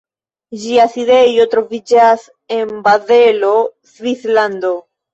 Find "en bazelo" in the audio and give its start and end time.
2.59-3.55